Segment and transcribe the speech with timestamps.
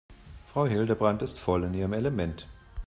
[0.47, 2.47] Frau Hildebrand ist voll in ihrem Element.